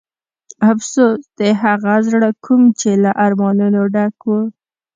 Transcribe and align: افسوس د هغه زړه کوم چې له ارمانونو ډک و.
افسوس 0.71 1.21
د 1.39 1.41
هغه 1.61 1.93
زړه 2.09 2.29
کوم 2.45 2.61
چې 2.79 2.89
له 3.03 3.11
ارمانونو 3.25 3.81
ډک 3.93 4.17
و. 4.27 4.31